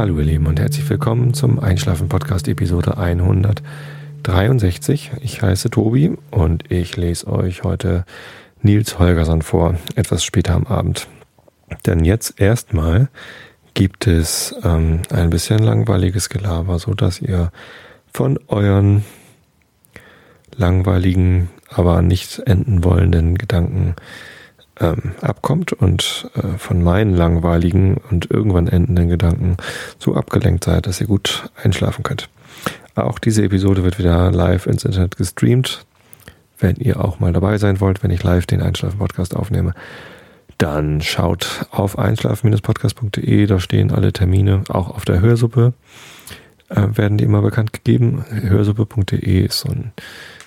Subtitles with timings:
[0.00, 5.10] Hallo ihr Lieben und herzlich willkommen zum Einschlafen Podcast Episode 163.
[5.20, 8.06] Ich heiße Tobi und ich lese euch heute
[8.62, 11.06] Nils Holgersson vor, etwas später am Abend.
[11.84, 13.10] Denn jetzt erstmal
[13.74, 17.52] gibt es ähm, ein bisschen langweiliges Gelaber, so dass ihr
[18.10, 19.04] von euren
[20.56, 23.96] langweiligen, aber nicht enden wollenden Gedanken
[24.80, 29.56] ähm, abkommt und äh, von meinen langweiligen und irgendwann endenden Gedanken
[29.98, 32.28] so abgelenkt seid, dass ihr gut einschlafen könnt.
[32.94, 35.84] Auch diese Episode wird wieder live ins Internet gestreamt.
[36.58, 39.74] Wenn ihr auch mal dabei sein wollt, wenn ich live den Einschlafen-Podcast aufnehme,
[40.58, 45.72] dann schaut auf einschlafen-podcast.de, da stehen alle Termine, auch auf der Hörsuppe
[46.68, 48.24] äh, werden die immer bekannt gegeben.
[48.28, 49.92] Hörsuppe.de ist so ein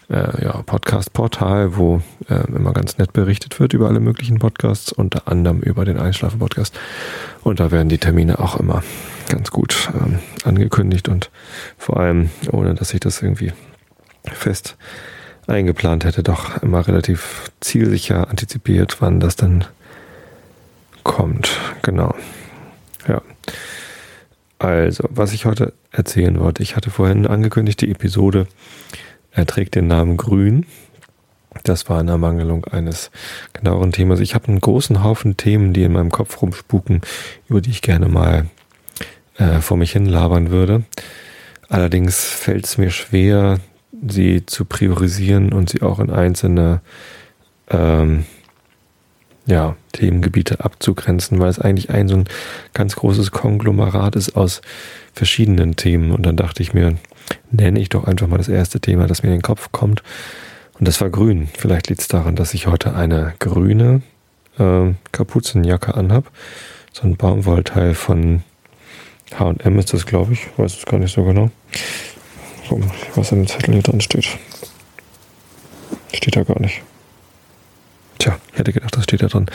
[0.10, 5.28] äh, ja, Podcast-Portal, wo äh, immer ganz nett berichtet wird über alle möglichen Podcasts, unter
[5.28, 6.80] anderem über den Einschlafen-Podcast.
[7.44, 8.84] Und da werden die Termine auch immer
[9.30, 11.32] ganz gut ähm, angekündigt und
[11.78, 13.54] vor allem, ohne dass ich das irgendwie
[14.32, 14.78] fest
[15.48, 19.66] eingeplant hätte, doch immer relativ zielsicher antizipiert, wann das dann
[21.04, 21.52] kommt.
[21.82, 22.16] Genau.
[23.08, 23.22] Ja.
[24.60, 28.48] Also, was ich heute erzählen wollte, ich hatte vorhin angekündigt, die Episode
[29.34, 30.66] er trägt den Namen Grün.
[31.64, 33.12] Das war in Ermangelung eines
[33.54, 34.20] genaueren Themas.
[34.20, 37.02] Ich habe einen großen Haufen Themen, die in meinem Kopf rumspuken,
[37.48, 38.48] über die ich gerne mal
[39.38, 40.84] äh, vor mich hin labern würde.
[41.70, 43.60] Allerdings fällt es mir schwer,
[44.08, 46.82] sie zu priorisieren und sie auch in einzelne
[47.70, 48.26] ähm,
[49.46, 52.26] ja, Themengebiete abzugrenzen, weil es eigentlich ein so ein
[52.74, 54.62] ganz großes Konglomerat ist aus
[55.14, 56.12] verschiedenen Themen.
[56.12, 56.98] Und dann dachte ich mir,
[57.52, 60.04] nenne ich doch einfach mal das erste Thema, das mir in den Kopf kommt.
[60.80, 61.50] Und das war grün.
[61.58, 64.02] Vielleicht liegt es daran, dass ich heute eine grüne
[64.58, 66.32] äh, Kapuzenjacke anhab.
[66.92, 68.44] So ein Baumwollteil von
[69.38, 70.48] H&M ist das, glaube ich.
[70.58, 71.50] Weiß es gar nicht so genau.
[72.68, 74.28] Gucken, was in dem Zettel hier drin steht.
[76.14, 76.82] Steht da gar nicht.
[78.20, 79.48] Tja, ich hätte gedacht, das steht da drin.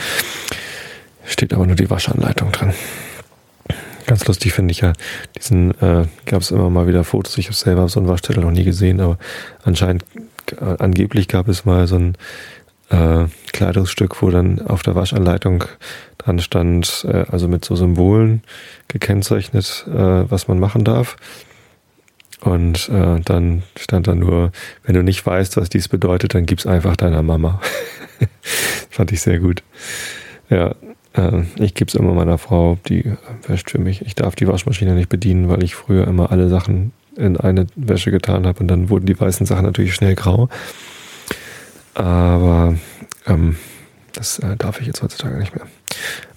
[1.24, 2.74] Steht aber nur die Waschanleitung drin.
[4.08, 4.94] Ganz lustig finde ich ja,
[5.36, 7.36] diesen, äh, gab es immer mal wieder Fotos.
[7.36, 9.18] Ich habe selber so einen Waschzettel noch nie gesehen, aber
[9.64, 10.02] anscheinend,
[10.58, 12.16] äh, angeblich gab es mal so ein
[12.88, 15.64] äh, Kleidungsstück, wo dann auf der Waschanleitung
[16.16, 18.42] dran stand, äh, also mit so Symbolen
[18.88, 19.92] gekennzeichnet, äh,
[20.30, 21.16] was man machen darf.
[22.40, 24.52] Und äh, dann stand da nur,
[24.84, 27.60] wenn du nicht weißt, was dies bedeutet, dann gib's einfach deiner Mama.
[28.88, 29.62] Fand ich sehr gut.
[30.48, 30.74] Ja,
[31.18, 33.12] äh, ich gebe es immer meiner Frau, die
[33.46, 34.02] wäscht für mich.
[34.02, 38.10] Ich darf die Waschmaschine nicht bedienen, weil ich früher immer alle Sachen in eine Wäsche
[38.10, 40.48] getan habe und dann wurden die weißen Sachen natürlich schnell grau.
[41.94, 42.76] Aber
[43.26, 43.56] ähm,
[44.12, 45.66] das äh, darf ich jetzt heutzutage nicht mehr.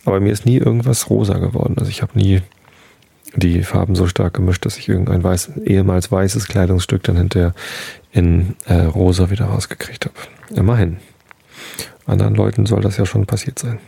[0.06, 1.76] Aber mir ist nie irgendwas rosa geworden.
[1.78, 2.42] Also ich habe nie
[3.36, 7.54] die Farben so stark gemischt, dass ich irgendein weiß, ehemals weißes Kleidungsstück dann hinterher
[8.12, 10.60] in äh, rosa wieder rausgekriegt habe.
[10.60, 10.98] Immerhin.
[12.06, 13.80] Anderen Leuten soll das ja schon passiert sein.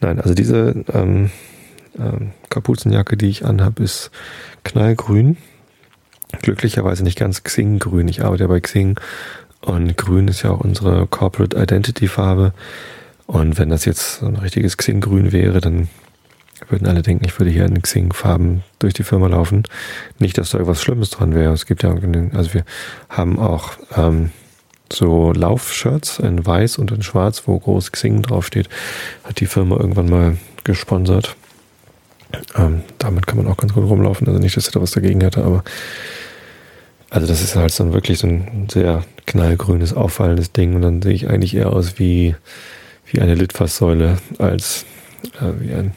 [0.00, 1.30] Nein, also diese ähm,
[1.98, 4.10] ähm, Kapuzenjacke, die ich anhabe, ist
[4.64, 5.36] knallgrün.
[6.42, 8.08] Glücklicherweise nicht ganz Xing-grün.
[8.08, 9.00] Ich arbeite ja bei Xing
[9.60, 12.52] und grün ist ja auch unsere Corporate Identity Farbe.
[13.26, 15.88] Und wenn das jetzt so ein richtiges Xing-grün wäre, dann
[16.68, 19.64] würden alle denken, ich würde hier in Xing-Farben durch die Firma laufen.
[20.18, 21.52] Nicht, dass da irgendwas Schlimmes dran wäre.
[21.52, 22.64] Es gibt ja, also wir
[23.08, 24.30] haben auch ähm,
[24.92, 28.68] so Laufshirts in weiß und in schwarz, wo groß Xing draufsteht,
[29.24, 31.36] hat die Firma irgendwann mal gesponsert.
[32.56, 34.26] Ähm, damit kann man auch ganz gut rumlaufen.
[34.26, 35.64] Also nicht, dass ich da was dagegen hätte, aber
[37.10, 41.14] also das ist halt so wirklich so ein sehr knallgrünes, auffallendes Ding und dann sehe
[41.14, 42.34] ich eigentlich eher aus wie,
[43.06, 44.84] wie eine Litfaßsäule als
[45.40, 45.92] äh, wie ein,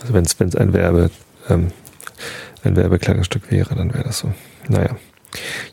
[0.00, 1.10] also wenn es ein Werbe,
[1.48, 1.70] ähm,
[2.64, 4.32] ein Werbekleidungsstück wäre, dann wäre das so.
[4.68, 4.96] Naja.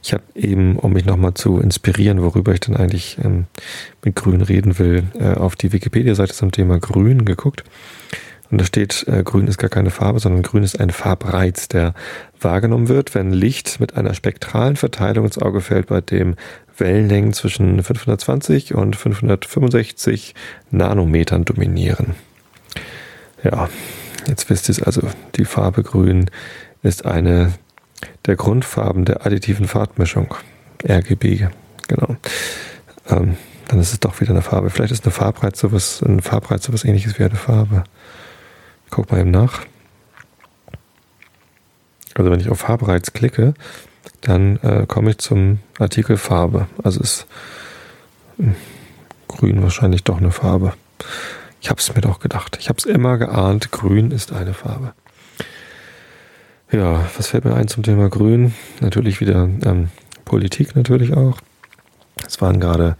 [0.03, 3.45] Ich habe eben, um mich nochmal zu inspirieren, worüber ich dann eigentlich ähm,
[4.03, 7.63] mit Grün reden will, äh, auf die Wikipedia-Seite zum Thema Grün geguckt.
[8.51, 11.93] Und da steht, äh, Grün ist gar keine Farbe, sondern Grün ist ein Farbreiz, der
[12.39, 16.35] wahrgenommen wird, wenn Licht mit einer spektralen Verteilung ins Auge fällt, bei dem
[16.77, 20.35] Wellenlängen zwischen 520 und 565
[20.69, 22.15] Nanometern dominieren.
[23.43, 23.69] Ja,
[24.27, 25.01] jetzt wisst ihr es also,
[25.35, 26.29] die Farbe Grün
[26.83, 27.53] ist eine
[28.25, 30.35] der Grundfarben der additiven Farbmischung.
[30.87, 31.47] RGB,
[31.87, 32.15] genau.
[33.09, 33.37] Ähm,
[33.67, 34.69] dann ist es doch wieder eine Farbe.
[34.69, 37.83] Vielleicht ist eine Farbreiz sowas, ein Farbreiz sowas ähnliches wie eine Farbe.
[38.85, 39.61] Ich guck mal eben nach.
[42.15, 43.53] Also wenn ich auf Farbreiz klicke,
[44.21, 46.67] dann äh, komme ich zum Artikel Farbe.
[46.83, 47.27] Also ist
[48.37, 48.55] hm,
[49.27, 50.73] grün wahrscheinlich doch eine Farbe.
[51.61, 52.57] Ich habe es mir doch gedacht.
[52.59, 54.93] Ich habe es immer geahnt, grün ist eine Farbe.
[56.71, 58.53] Ja, was fällt mir ein zum Thema Grün?
[58.79, 59.89] Natürlich wieder ähm,
[60.23, 61.41] Politik natürlich auch.
[62.25, 62.95] Es waren gerade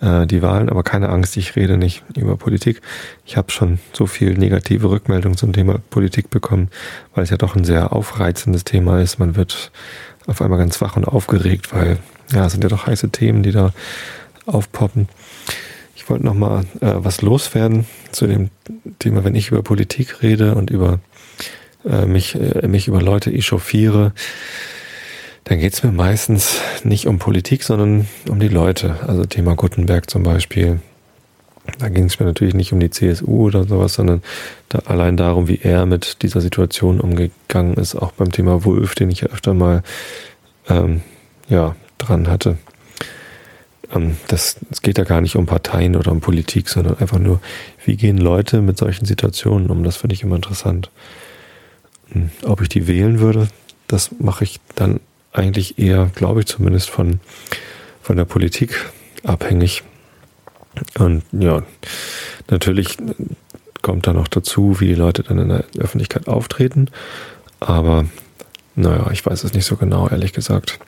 [0.00, 2.80] äh, die Wahlen, aber keine Angst, ich rede nicht über Politik.
[3.26, 6.70] Ich habe schon so viel negative Rückmeldungen zum Thema Politik bekommen,
[7.14, 9.18] weil es ja doch ein sehr aufreizendes Thema ist.
[9.18, 9.72] Man wird
[10.26, 11.98] auf einmal ganz wach und aufgeregt, weil
[12.32, 13.74] ja, es sind ja doch heiße Themen, die da
[14.46, 15.10] aufpoppen.
[15.94, 18.48] Ich wollte noch mal äh, was loswerden zu dem
[19.00, 20.98] Thema, wenn ich über Politik rede und über
[21.88, 24.12] äh, mich, äh, mich über Leute echauffiere,
[25.44, 28.96] dann geht es mir meistens nicht um Politik, sondern um die Leute.
[29.06, 30.80] Also Thema Gutenberg zum Beispiel.
[31.78, 34.22] Da ging es mir natürlich nicht um die CSU oder sowas, sondern
[34.68, 39.10] da allein darum, wie er mit dieser Situation umgegangen ist, auch beim Thema Wolf, den
[39.10, 39.82] ich öfter mal
[40.68, 41.02] ähm,
[41.48, 42.58] ja, dran hatte.
[43.94, 47.40] Ähm, das, es geht ja gar nicht um Parteien oder um Politik, sondern einfach nur,
[47.84, 49.84] wie gehen Leute mit solchen Situationen um?
[49.84, 50.90] Das finde ich immer interessant.
[52.44, 53.48] Ob ich die wählen würde,
[53.88, 55.00] das mache ich dann
[55.32, 57.20] eigentlich eher, glaube ich zumindest, von,
[58.02, 58.90] von der Politik
[59.22, 59.82] abhängig.
[60.98, 61.62] Und ja,
[62.50, 62.96] natürlich
[63.82, 66.88] kommt dann noch dazu, wie die Leute dann in der Öffentlichkeit auftreten.
[67.60, 68.06] Aber
[68.74, 70.78] naja, ich weiß es nicht so genau, ehrlich gesagt.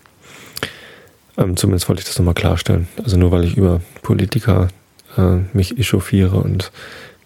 [1.37, 2.88] Ähm, zumindest wollte ich das nochmal klarstellen.
[3.03, 4.69] Also nur weil ich über Politiker
[5.17, 6.71] äh, mich echauffiere und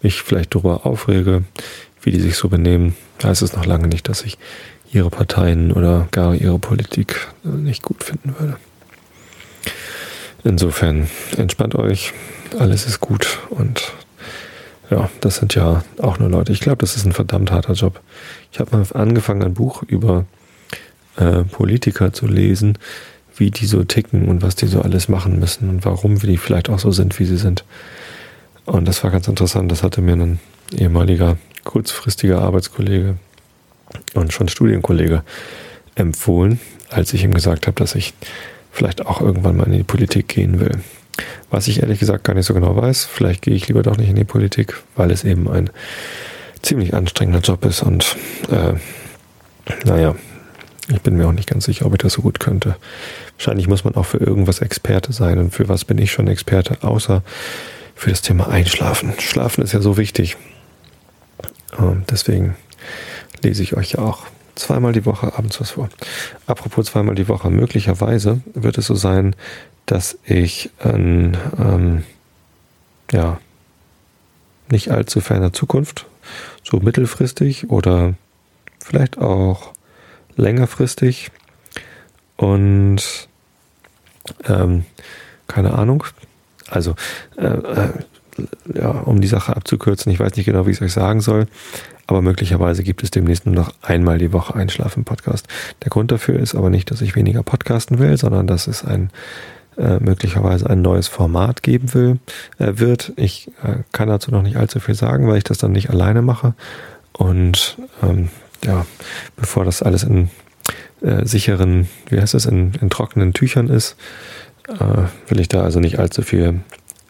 [0.01, 1.43] mich vielleicht darüber aufrege,
[2.01, 4.37] wie die sich so benehmen, heißt es noch lange nicht, dass ich
[4.91, 8.57] ihre Parteien oder gar ihre Politik nicht gut finden würde.
[10.43, 12.13] Insofern entspannt euch,
[12.57, 13.93] alles ist gut und
[14.89, 16.51] ja, das sind ja auch nur Leute.
[16.51, 18.01] Ich glaube, das ist ein verdammt harter Job.
[18.51, 20.25] Ich habe mal angefangen, ein Buch über
[21.17, 22.77] äh, Politiker zu lesen,
[23.35, 26.69] wie die so ticken und was die so alles machen müssen und warum die vielleicht
[26.69, 27.63] auch so sind, wie sie sind.
[28.65, 29.71] Und das war ganz interessant.
[29.71, 30.39] Das hatte mir ein
[30.75, 31.37] ehemaliger
[31.69, 33.17] kurzfristiger Arbeitskollege
[34.15, 35.21] und schon Studienkollege
[35.93, 38.15] empfohlen, als ich ihm gesagt habe, dass ich
[38.71, 40.79] vielleicht auch irgendwann mal in die Politik gehen will.
[41.51, 43.05] Was ich ehrlich gesagt gar nicht so genau weiß.
[43.05, 45.69] Vielleicht gehe ich lieber doch nicht in die Politik, weil es eben ein
[46.63, 48.15] ziemlich anstrengender Job ist und
[48.49, 48.73] äh,
[49.85, 50.15] naja,
[50.91, 52.77] ich bin mir auch nicht ganz sicher, ob ich das so gut könnte.
[53.37, 55.37] Wahrscheinlich muss man auch für irgendwas Experte sein.
[55.37, 56.79] Und für was bin ich schon Experte?
[56.81, 57.21] Außer
[57.93, 59.13] für das Thema Einschlafen.
[59.19, 60.35] Schlafen ist ja so wichtig.
[61.77, 62.55] Und deswegen
[63.41, 64.25] lese ich euch ja auch
[64.55, 65.89] zweimal die Woche abends was vor.
[66.47, 69.35] Apropos zweimal die Woche, möglicherweise wird es so sein,
[69.85, 72.03] dass ich in, ähm,
[73.11, 73.39] ja,
[74.69, 76.05] nicht allzu ferner Zukunft,
[76.63, 78.13] so mittelfristig oder
[78.79, 79.73] vielleicht auch
[80.35, 81.31] längerfristig
[82.37, 83.27] und
[84.45, 84.85] ähm,
[85.47, 86.03] keine Ahnung.
[86.69, 86.95] Also
[87.37, 87.89] äh, äh,
[88.73, 91.47] ja, um die Sache abzukürzen, ich weiß nicht genau, wie ich es euch sagen soll,
[92.07, 95.47] aber möglicherweise gibt es demnächst nur noch einmal die Woche Einschlafen-Podcast.
[95.83, 99.11] Der Grund dafür ist aber nicht, dass ich weniger podcasten will, sondern dass es ein
[99.77, 102.19] äh, möglicherweise ein neues Format geben will,
[102.57, 103.13] äh, wird.
[103.15, 106.21] Ich äh, kann dazu noch nicht allzu viel sagen, weil ich das dann nicht alleine
[106.21, 106.53] mache.
[107.13, 108.29] Und ähm,
[108.65, 108.85] ja,
[109.35, 110.29] bevor das alles in
[111.01, 113.95] äh, sicheren, wie heißt das, in, in trockenen Tüchern ist,
[114.67, 116.59] äh, will ich da also nicht allzu viel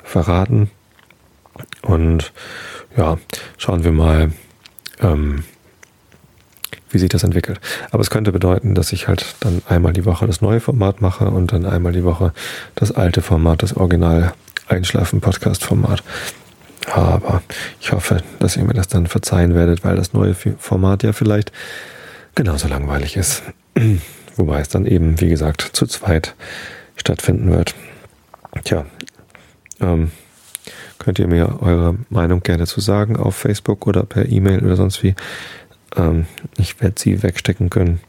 [0.03, 0.69] verraten.
[1.81, 2.31] Und
[2.97, 3.17] ja,
[3.57, 4.31] schauen wir mal,
[5.01, 5.43] ähm,
[6.89, 7.59] wie sich das entwickelt.
[7.91, 11.25] Aber es könnte bedeuten, dass ich halt dann einmal die Woche das neue Format mache
[11.25, 12.33] und dann einmal die Woche
[12.75, 14.33] das alte Format, das Original
[14.67, 16.03] Einschlafen-Podcast-Format.
[16.91, 17.41] Aber
[17.79, 21.51] ich hoffe, dass ihr mir das dann verzeihen werdet, weil das neue Format ja vielleicht
[22.35, 23.43] genauso langweilig ist.
[24.35, 26.35] Wobei es dann eben, wie gesagt, zu zweit
[26.95, 27.75] stattfinden wird.
[28.63, 28.85] Tja,
[29.81, 30.11] ähm,
[30.97, 35.03] könnt ihr mir eure Meinung gerne zu sagen auf Facebook oder per E-Mail oder sonst
[35.03, 35.15] wie.
[35.95, 36.25] Ähm,
[36.57, 37.99] ich werde sie wegstecken können.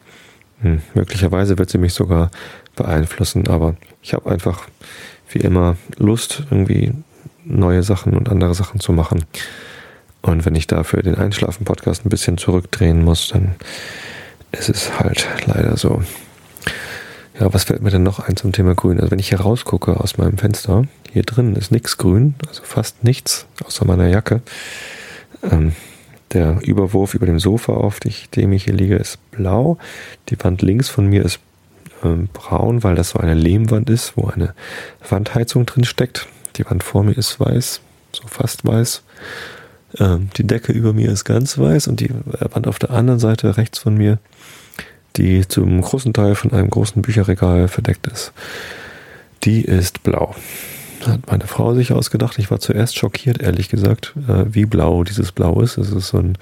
[0.62, 2.30] Hm, möglicherweise wird sie mich sogar
[2.76, 4.68] beeinflussen, aber ich habe einfach
[5.30, 6.92] wie immer Lust, irgendwie
[7.44, 9.24] neue Sachen und andere Sachen zu machen.
[10.22, 13.54] Und wenn ich dafür den Einschlafen-Podcast ein bisschen zurückdrehen muss, dann
[14.52, 16.02] ist es halt leider so.
[17.38, 18.98] Ja, was fällt mir denn noch ein zum Thema Grün?
[18.98, 23.04] Also wenn ich hier rausgucke aus meinem Fenster, hier drin ist nichts grün, also fast
[23.04, 24.42] nichts, außer meiner Jacke.
[25.42, 25.72] Ähm,
[26.32, 29.78] der Überwurf über dem Sofa, auf dem ich hier liege, ist blau.
[30.28, 31.40] Die Wand links von mir ist
[32.04, 34.54] ähm, braun, weil das so eine Lehmwand ist, wo eine
[35.08, 36.28] Wandheizung drin steckt.
[36.56, 37.80] Die Wand vor mir ist weiß,
[38.12, 39.02] so fast weiß.
[39.98, 43.56] Ähm, die Decke über mir ist ganz weiß und die Wand auf der anderen Seite
[43.56, 44.18] rechts von mir,
[45.16, 48.32] die zum großen Teil von einem großen Bücherregal verdeckt ist,
[49.42, 50.36] die ist blau.
[51.06, 52.38] Hat meine Frau sich ausgedacht.
[52.38, 55.78] Ich war zuerst schockiert, ehrlich gesagt, äh, wie blau dieses Blau ist.
[55.78, 56.36] Es ist so ein,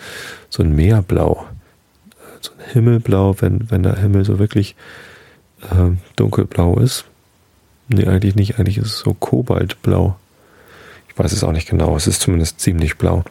[0.50, 1.47] so ein Meerblau.
[2.41, 4.75] so ein Himmelblau, wenn, wenn der Himmel so wirklich
[5.62, 7.05] äh, dunkelblau ist.
[7.88, 8.59] Nee, eigentlich nicht.
[8.59, 10.17] Eigentlich ist es so kobaltblau.
[11.09, 11.97] Ich weiß es auch nicht genau.
[11.97, 13.25] Es ist zumindest ziemlich blau.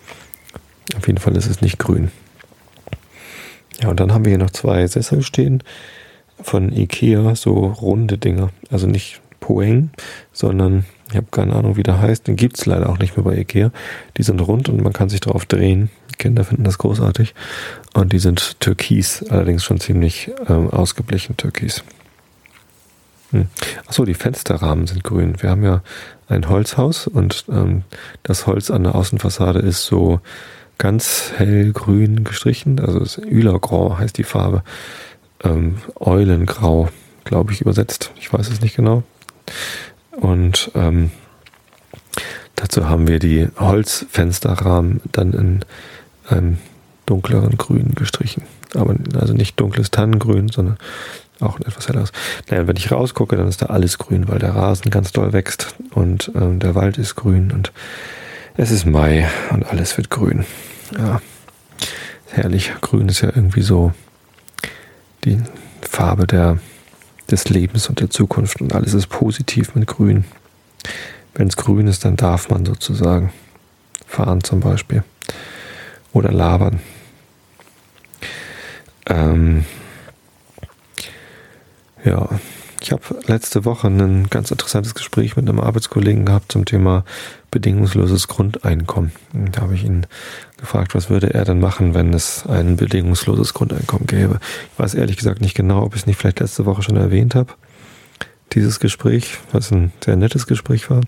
[0.95, 2.11] Auf jeden Fall ist es nicht grün.
[3.81, 5.61] Ja, und dann haben wir hier noch zwei Sessel stehen
[6.41, 8.49] von Ikea, so runde Dinger.
[8.71, 9.91] Also nicht Poeng,
[10.33, 12.27] sondern ich habe keine Ahnung, wie der heißt.
[12.27, 13.71] Den gibt es leider auch nicht mehr bei Ikea.
[14.17, 15.89] Die sind rund und man kann sich drauf drehen.
[16.17, 17.33] Kinder finden das großartig.
[17.93, 21.83] Und die sind türkis, allerdings schon ziemlich ähm, ausgeblichen türkis.
[23.31, 23.47] Hm.
[23.85, 25.41] Achso, die Fensterrahmen sind grün.
[25.41, 25.81] Wir haben ja
[26.27, 27.83] ein Holzhaus und ähm,
[28.23, 30.19] das Holz an der Außenfassade ist so
[30.77, 32.79] ganz hellgrün gestrichen.
[32.79, 34.63] Also Ülergrau heißt die Farbe.
[35.43, 36.89] Ähm, Eulengrau,
[37.23, 38.11] glaube ich, übersetzt.
[38.17, 39.03] Ich weiß es nicht genau.
[40.17, 41.11] Und ähm,
[42.55, 45.65] dazu haben wir die Holzfensterrahmen dann in
[46.27, 46.57] einem
[47.05, 48.43] dunkleren Grün gestrichen.
[48.75, 50.77] Aber also nicht dunkles Tannengrün, sondern
[51.39, 52.11] auch ein etwas helleres.
[52.49, 55.75] Naja, wenn ich rausgucke, dann ist da alles grün, weil der Rasen ganz doll wächst
[55.91, 57.71] und ähm, der Wald ist grün und
[58.55, 60.45] es ist Mai und alles wird grün.
[60.97, 61.21] Ja,
[62.31, 62.73] herrlich.
[62.81, 63.93] Grün ist ja irgendwie so
[65.25, 65.39] die
[65.81, 66.57] Farbe der,
[67.31, 70.25] des Lebens und der Zukunft und alles ist positiv mit Grün.
[71.33, 73.31] Wenn es grün ist, dann darf man sozusagen
[74.07, 75.03] fahren zum Beispiel
[76.11, 76.79] oder labern.
[79.05, 79.65] Ähm,
[82.03, 82.27] ja,
[82.81, 87.03] ich habe letzte Woche ein ganz interessantes Gespräch mit einem Arbeitskollegen gehabt zum Thema
[87.51, 89.11] bedingungsloses Grundeinkommen.
[89.51, 90.07] Da habe ich ihn
[90.57, 94.39] gefragt, was würde er denn machen, wenn es ein bedingungsloses Grundeinkommen gäbe.
[94.73, 97.35] Ich weiß ehrlich gesagt nicht genau, ob ich es nicht vielleicht letzte Woche schon erwähnt
[97.35, 97.53] habe,
[98.53, 101.01] dieses Gespräch, was ein sehr nettes Gespräch war.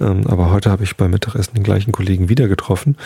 [0.00, 2.96] Ähm, aber heute habe ich beim Mittagessen den gleichen Kollegen wieder getroffen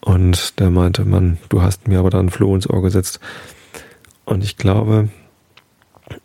[0.00, 3.20] und der meinte, Mann, du hast mir aber da ein Floh ins Ohr gesetzt.
[4.24, 5.08] Und ich glaube,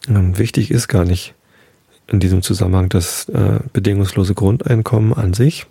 [0.08, 1.34] ähm, wichtig ist gar nicht
[2.08, 5.66] in diesem Zusammenhang das äh, bedingungslose Grundeinkommen an sich,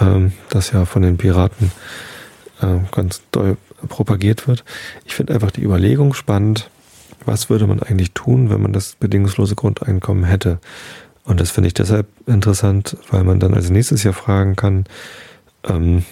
[0.00, 1.72] ähm, das ja von den Piraten
[2.60, 3.56] äh, ganz doll
[3.88, 4.64] propagiert wird.
[5.04, 6.70] Ich finde einfach die Überlegung spannend,
[7.24, 10.58] was würde man eigentlich tun, wenn man das bedingungslose Grundeinkommen hätte.
[11.24, 14.86] Und das finde ich deshalb interessant, weil man dann als nächstes Jahr fragen kann,
[15.64, 16.04] ähm,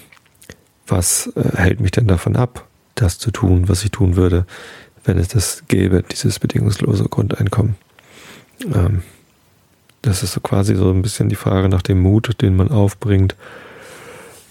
[0.87, 4.47] was äh, hält mich denn davon ab, das zu tun, was ich tun würde,
[5.05, 7.76] wenn es das gäbe, dieses bedingungslose Grundeinkommen.
[8.73, 9.02] Ähm,
[10.02, 13.37] das ist so quasi so ein bisschen die Frage nach dem Mut, den man aufbringt,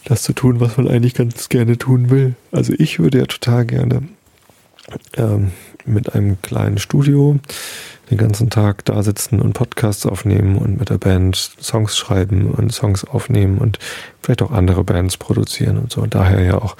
[0.05, 2.35] das zu tun, was man eigentlich ganz gerne tun will.
[2.51, 4.03] Also ich würde ja total gerne
[5.17, 5.51] ähm,
[5.85, 7.39] mit einem kleinen Studio
[8.11, 12.71] den ganzen Tag da sitzen und Podcasts aufnehmen und mit der Band Songs schreiben und
[12.71, 13.79] Songs aufnehmen und
[14.21, 16.01] vielleicht auch andere Bands produzieren und so.
[16.01, 16.77] Und daher ja auch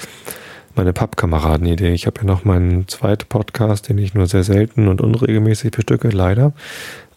[0.75, 1.94] meine Pappkameraden-Idee.
[1.94, 6.10] Ich habe ja noch meinen zweiten Podcast, den ich nur sehr selten und unregelmäßig bestücke,
[6.10, 6.53] leider.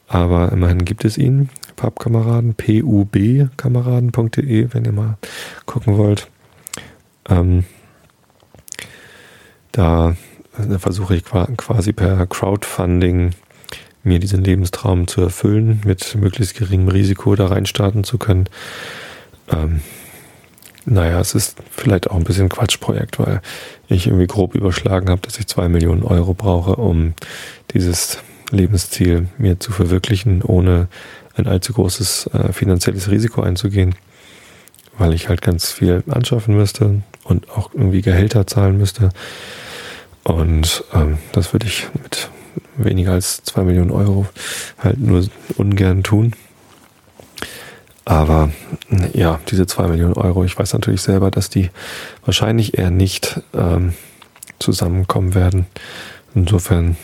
[0.06, 1.50] Aber immerhin gibt es ihn.
[1.78, 5.16] Pappkameraden, pub-kameraden.de, wenn ihr mal
[5.64, 6.28] gucken wollt.
[7.28, 7.64] Ähm,
[9.72, 10.16] da
[10.78, 13.30] versuche ich quasi per Crowdfunding
[14.02, 18.48] mir diesen Lebenstraum zu erfüllen, mit möglichst geringem Risiko da reinstarten zu können.
[19.48, 19.82] Ähm,
[20.84, 23.40] naja, es ist vielleicht auch ein bisschen Quatschprojekt, weil
[23.86, 27.14] ich irgendwie grob überschlagen habe, dass ich zwei Millionen Euro brauche, um
[27.72, 28.18] dieses
[28.50, 30.88] Lebensziel mir zu verwirklichen, ohne
[31.36, 33.94] ein allzu großes äh, finanzielles Risiko einzugehen,
[34.96, 39.10] weil ich halt ganz viel anschaffen müsste und auch irgendwie Gehälter zahlen müsste.
[40.24, 42.28] Und ähm, das würde ich mit
[42.76, 44.26] weniger als zwei Millionen Euro
[44.78, 45.24] halt nur
[45.56, 46.32] ungern tun.
[48.04, 48.50] Aber
[49.12, 51.70] ja, diese zwei Millionen Euro, ich weiß natürlich selber, dass die
[52.24, 53.92] wahrscheinlich eher nicht ähm,
[54.58, 55.66] zusammenkommen werden.
[56.34, 56.96] Insofern,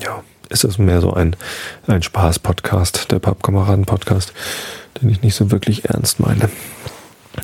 [0.00, 1.36] ja, ist es mehr so ein,
[1.86, 4.32] ein Spaß-Podcast, der Pappkameraden-Podcast,
[5.00, 6.48] den ich nicht so wirklich ernst meine.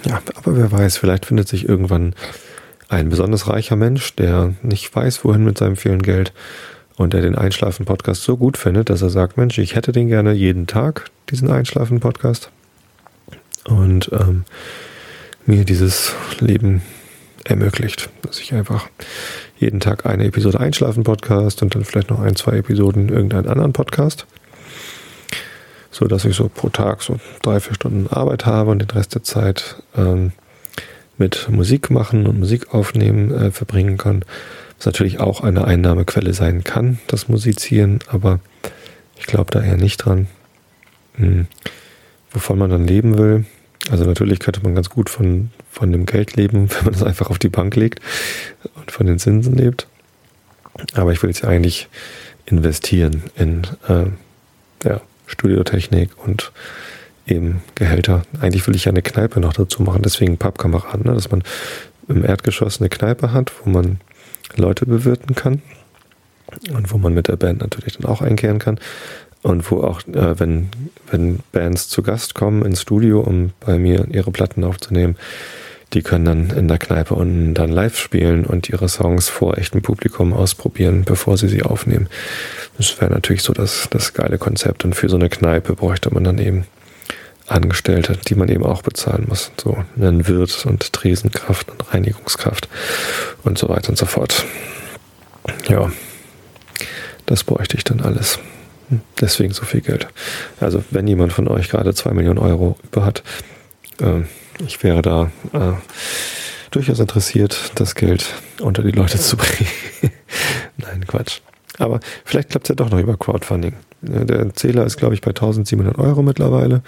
[0.04, 2.14] Ja, aber wer weiß, vielleicht findet sich irgendwann
[2.88, 6.32] ein besonders reicher Mensch, der nicht weiß, wohin mit seinem vielen Geld
[6.96, 10.32] und der den Einschlafen-Podcast so gut findet, dass er sagt, Mensch, ich hätte den gerne
[10.32, 12.50] jeden Tag, diesen Einschlafen-Podcast.
[13.64, 14.44] Und ähm,
[15.46, 16.82] mir dieses Leben
[17.50, 18.88] ermöglicht, dass ich einfach
[19.58, 24.26] jeden Tag eine Episode Einschlafen-Podcast und dann vielleicht noch ein, zwei Episoden irgendeinen anderen Podcast.
[25.90, 29.14] So dass ich so pro Tag so drei, vier Stunden Arbeit habe und den Rest
[29.14, 30.32] der Zeit ähm,
[31.18, 34.24] mit Musik machen und Musik aufnehmen äh, verbringen kann
[34.80, 38.40] was natürlich auch eine Einnahmequelle sein kann, das Musizieren, aber
[39.18, 40.26] ich glaube da eher nicht dran.
[41.16, 41.48] Hm.
[42.30, 43.44] Wovon man dann leben will.
[43.88, 47.30] Also natürlich könnte man ganz gut von, von dem Geld leben, wenn man es einfach
[47.30, 48.00] auf die Bank legt
[48.74, 49.86] und von den Zinsen lebt.
[50.94, 51.88] Aber ich will jetzt eigentlich
[52.46, 54.06] investieren in äh,
[54.84, 56.52] ja, Studiotechnik und
[57.26, 58.22] eben Gehälter.
[58.40, 61.14] Eigentlich will ich ja eine Kneipe noch dazu machen, deswegen Pappkameraden, ne?
[61.14, 61.42] dass man
[62.08, 64.00] im Erdgeschoss eine Kneipe hat, wo man
[64.56, 65.62] Leute bewirten kann
[66.72, 68.80] und wo man mit der Band natürlich dann auch einkehren kann
[69.42, 70.68] und wo auch, äh, wenn,
[71.10, 75.16] wenn Bands zu Gast kommen ins Studio, um bei mir ihre Platten aufzunehmen,
[75.92, 79.82] die können dann in der Kneipe unten dann live spielen und ihre Songs vor echtem
[79.82, 82.08] Publikum ausprobieren, bevor sie sie aufnehmen.
[82.76, 84.84] Das wäre natürlich so das, das geile Konzept.
[84.84, 86.64] Und für so eine Kneipe bräuchte man dann eben
[87.48, 89.50] Angestellte, die man eben auch bezahlen muss.
[89.60, 92.68] So einen Wirt und Tresenkraft und Reinigungskraft
[93.42, 94.44] und so weiter und so fort.
[95.68, 95.90] Ja,
[97.26, 98.38] das bräuchte ich dann alles.
[99.20, 100.08] Deswegen so viel Geld.
[100.60, 103.22] Also wenn jemand von euch gerade zwei Millionen Euro über hat,
[104.00, 104.22] äh,
[104.66, 105.72] ich wäre da äh,
[106.70, 109.70] durchaus interessiert, das Geld unter die Leute zu bringen.
[110.76, 111.40] Nein, Quatsch.
[111.78, 113.74] Aber vielleicht klappt es ja doch noch über Crowdfunding.
[114.02, 116.82] Der Zähler ist, glaube ich, bei 1700 Euro mittlerweile.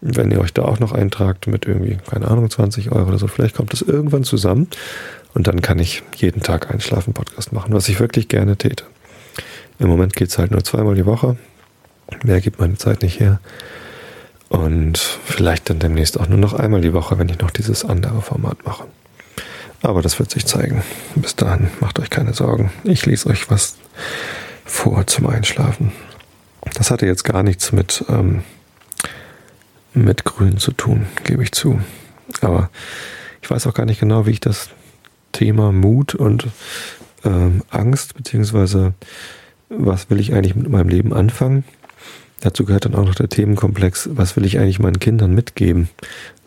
[0.00, 3.26] Wenn ihr euch da auch noch eintragt mit irgendwie, keine Ahnung, 20 Euro oder so,
[3.28, 4.68] vielleicht kommt das irgendwann zusammen
[5.34, 8.84] und dann kann ich jeden Tag einen Schlafen-Podcast machen, was ich wirklich gerne täte.
[9.80, 11.36] Im Moment geht es halt nur zweimal die Woche.
[12.22, 13.40] Mehr gibt meine Zeit nicht her.
[14.50, 18.20] Und vielleicht dann demnächst auch nur noch einmal die Woche, wenn ich noch dieses andere
[18.20, 18.84] Format mache.
[19.80, 20.82] Aber das wird sich zeigen.
[21.14, 22.70] Bis dahin macht euch keine Sorgen.
[22.84, 23.76] Ich lese euch was
[24.66, 25.92] vor zum Einschlafen.
[26.74, 28.42] Das hatte jetzt gar nichts mit, ähm,
[29.94, 31.80] mit Grün zu tun, gebe ich zu.
[32.42, 32.68] Aber
[33.40, 34.68] ich weiß auch gar nicht genau, wie ich das
[35.32, 36.48] Thema Mut und
[37.24, 38.92] ähm, Angst, beziehungsweise
[39.70, 41.64] was will ich eigentlich mit meinem Leben anfangen,
[42.40, 45.90] Dazu gehört dann auch noch der Themenkomplex, was will ich eigentlich meinen Kindern mitgeben?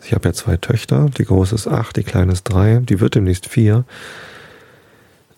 [0.04, 3.14] Ich habe ja zwei Töchter, die große ist acht, die kleine ist drei, die wird
[3.14, 3.84] demnächst vier.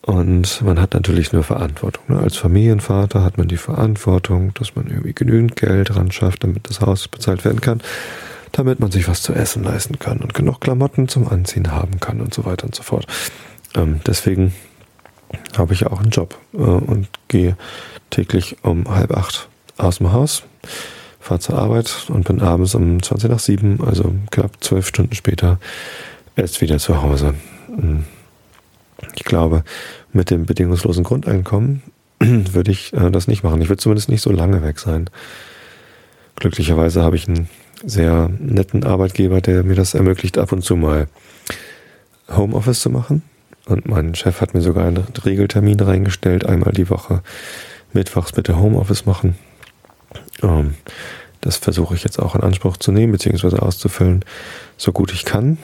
[0.00, 2.04] Und man hat natürlich nur Verantwortung.
[2.08, 2.18] Ne?
[2.18, 6.80] Als Familienvater hat man die Verantwortung, dass man irgendwie genügend Geld ran schafft, damit das
[6.80, 7.82] Haus bezahlt werden kann,
[8.52, 12.20] damit man sich was zu essen leisten kann und genug Klamotten zum Anziehen haben kann
[12.20, 13.06] und so weiter und so fort.
[13.74, 14.54] Ähm, deswegen
[15.56, 17.56] habe ich ja auch einen Job äh, und gehe
[18.10, 20.44] täglich um halb acht aus dem Haus,
[21.20, 25.58] fahre zur Arbeit und bin abends um 20 nach 7, also knapp zwölf Stunden später,
[26.36, 27.34] erst wieder zu Hause.
[27.68, 28.04] Hm.
[29.14, 29.62] Ich glaube,
[30.12, 31.82] mit dem bedingungslosen Grundeinkommen
[32.20, 33.60] würde ich äh, das nicht machen.
[33.60, 35.10] Ich würde zumindest nicht so lange weg sein.
[36.36, 37.48] Glücklicherweise habe ich einen
[37.84, 41.08] sehr netten Arbeitgeber, der mir das ermöglicht, ab und zu mal
[42.28, 43.22] Homeoffice zu machen.
[43.66, 47.22] Und mein Chef hat mir sogar einen Regeltermin reingestellt, einmal die Woche
[47.92, 49.36] mittwochs bitte Homeoffice machen.
[50.42, 50.74] Ähm,
[51.40, 54.24] das versuche ich jetzt auch in Anspruch zu nehmen, beziehungsweise auszufüllen,
[54.76, 55.58] so gut ich kann,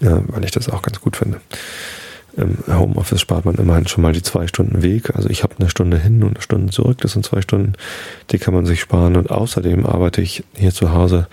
[0.00, 1.40] äh, weil ich das auch ganz gut finde.
[2.34, 5.14] Im Homeoffice spart man immerhin schon mal die zwei Stunden Weg.
[5.14, 6.98] Also ich habe eine Stunde hin und eine Stunde zurück.
[7.02, 7.74] Das sind zwei Stunden,
[8.30, 9.16] die kann man sich sparen.
[9.16, 11.26] Und außerdem arbeite ich hier zu Hause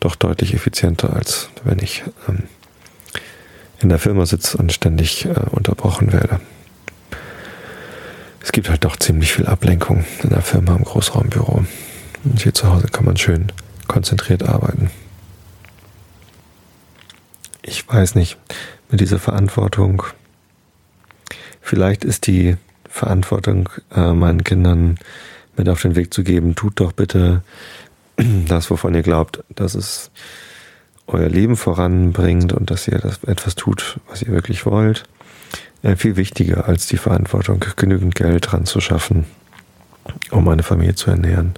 [0.00, 2.44] doch deutlich effizienter, als wenn ich ähm,
[3.80, 6.40] in der Firma sitze und ständig äh, unterbrochen werde
[8.46, 11.64] es gibt halt doch ziemlich viel Ablenkung in der Firma im Großraumbüro.
[12.22, 13.50] Und hier zu Hause kann man schön
[13.88, 14.88] konzentriert arbeiten.
[17.62, 18.38] Ich weiß nicht,
[18.88, 20.04] mit dieser Verantwortung,
[21.60, 22.56] vielleicht ist die
[22.88, 24.96] Verantwortung äh, meinen Kindern
[25.56, 27.42] mit auf den Weg zu geben, tut doch bitte
[28.16, 30.12] das, wovon ihr glaubt, dass es
[31.06, 35.04] euer Leben voranbringt und dass ihr das etwas tut, was ihr wirklich wollt
[35.82, 39.24] äh, viel wichtiger als die Verantwortung, genügend Geld dran zu schaffen,
[40.30, 41.54] um eine Familie zu ernähren.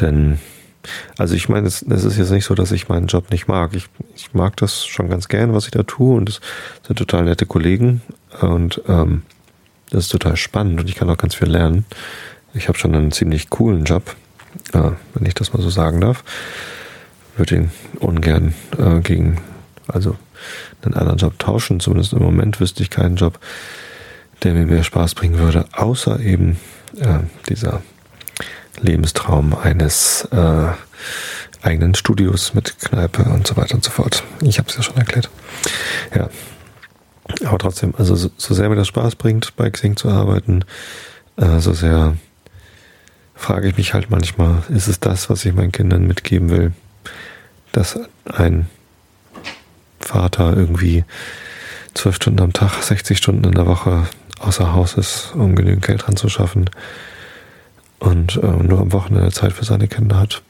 [0.00, 0.38] Denn,
[1.18, 3.74] also ich meine, es, es ist jetzt nicht so, dass ich meinen Job nicht mag.
[3.74, 6.40] Ich, ich mag das schon ganz gern, was ich da tue und es
[6.86, 8.02] sind total nette Kollegen
[8.40, 9.22] und ähm,
[9.90, 11.84] das ist total spannend und ich kann auch ganz viel lernen.
[12.54, 14.16] Ich habe schon einen ziemlich coolen Job,
[14.72, 16.24] äh, wenn ich das mal so sagen darf.
[17.36, 17.70] Würde ihn
[18.00, 19.38] ungern äh, gegen,
[19.88, 20.16] also
[20.82, 21.80] einen anderen Job tauschen.
[21.80, 23.38] Zumindest im Moment wüsste ich keinen Job,
[24.42, 26.56] der mir mehr Spaß bringen würde, außer eben
[26.98, 27.18] äh,
[27.48, 27.82] dieser
[28.80, 30.68] Lebenstraum eines äh,
[31.62, 34.24] eigenen Studios mit Kneipe und so weiter und so fort.
[34.42, 35.30] Ich habe es ja schon erklärt.
[36.14, 36.28] Ja.
[37.44, 40.64] Aber trotzdem, also so, sehr mir das Spaß bringt, bei Xing zu arbeiten,
[41.36, 42.16] äh, so sehr
[43.34, 46.72] frage ich mich halt manchmal, ist es das, was ich meinen Kindern mitgeben will,
[47.76, 48.68] dass ein
[50.00, 51.04] Vater irgendwie
[51.94, 54.06] zwölf Stunden am Tag, 60 Stunden in der Woche
[54.38, 56.70] außer Haus ist, um genügend Geld ranzuschaffen
[57.98, 60.42] und äh, nur am Wochenende Zeit für seine Kinder hat.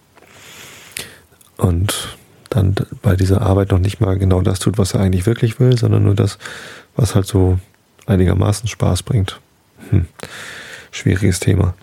[1.56, 2.16] Und
[2.50, 5.76] dann bei dieser Arbeit noch nicht mal genau das tut, was er eigentlich wirklich will,
[5.76, 6.38] sondern nur das,
[6.94, 7.58] was halt so
[8.06, 9.40] einigermaßen Spaß bringt.
[9.90, 10.06] hm,
[10.92, 11.74] schwieriges Thema.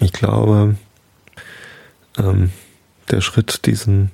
[0.00, 0.76] Ich glaube,
[2.18, 2.50] ähm,
[3.10, 4.10] der Schritt, diesen,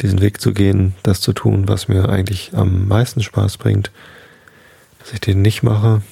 [0.00, 3.90] diesen Weg zu gehen, das zu tun, was mir eigentlich am meisten Spaß bringt,
[4.98, 6.02] dass ich den nicht mache,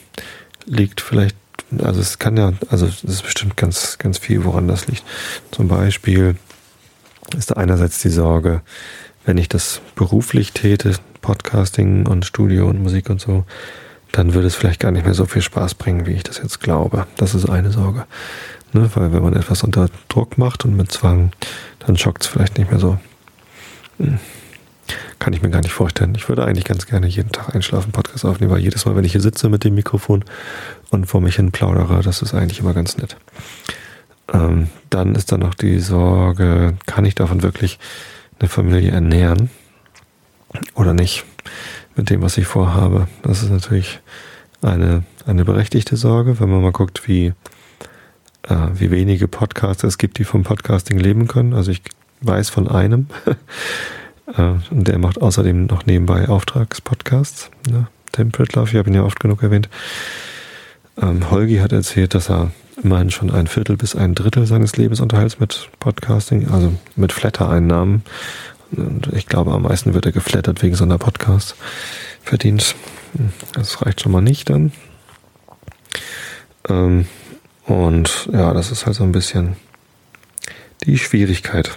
[0.66, 1.36] liegt vielleicht,
[1.78, 5.04] also es kann ja, also es ist bestimmt ganz, ganz viel, woran das liegt.
[5.50, 6.36] Zum Beispiel
[7.36, 8.62] ist da einerseits die Sorge,
[9.24, 13.44] wenn ich das beruflich täte, Podcasting und Studio und Musik und so,
[14.12, 16.60] dann würde es vielleicht gar nicht mehr so viel Spaß bringen, wie ich das jetzt
[16.60, 17.06] glaube.
[17.16, 18.06] Das ist eine Sorge.
[18.74, 18.90] Ne?
[18.94, 21.32] Weil wenn man etwas unter Druck macht und mit Zwang,
[21.78, 22.98] dann schockt es vielleicht nicht mehr so.
[23.98, 24.18] Hm.
[25.18, 26.14] Kann ich mir gar nicht vorstellen.
[26.16, 29.12] Ich würde eigentlich ganz gerne jeden Tag einschlafen, Podcast aufnehmen, weil jedes Mal, wenn ich
[29.12, 30.24] hier sitze mit dem Mikrofon
[30.90, 33.16] und vor mich hin plaudere, das ist eigentlich immer ganz nett.
[34.32, 37.78] Ähm, dann ist da noch die Sorge, kann ich davon wirklich
[38.40, 39.50] eine Familie ernähren
[40.74, 41.24] oder nicht
[41.96, 43.06] mit dem, was ich vorhabe?
[43.22, 44.00] Das ist natürlich
[44.60, 47.32] eine, eine berechtigte Sorge, wenn man mal guckt, wie,
[48.48, 51.54] äh, wie wenige Podcasts es gibt, die vom Podcasting leben können.
[51.54, 51.82] Also ich
[52.20, 53.06] weiß von einem,
[54.36, 57.50] äh, und der macht außerdem noch nebenbei Auftragspodcasts.
[57.70, 57.88] Ne?
[58.12, 59.68] Tim Pritloff, ich habe ihn ja oft genug erwähnt.
[61.00, 62.52] Ähm, Holgi hat erzählt, dass er
[62.82, 68.02] immerhin schon ein Viertel bis ein Drittel seines Lebensunterhalts mit Podcasting, also mit Flatter-Einnahmen.
[68.72, 71.54] Und ich glaube, am meisten wird er geflattert wegen seiner Podcasts
[72.22, 72.74] verdient.
[73.52, 74.72] Das reicht schon mal nicht dann.
[76.68, 77.06] Ähm,
[77.66, 79.56] und ja, das ist halt so ein bisschen
[80.84, 81.70] die Schwierigkeit.